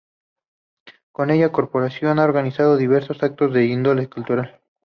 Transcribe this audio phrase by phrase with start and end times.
[1.11, 4.59] Con aquella corporación ha organizado diversos actos de índole cultural.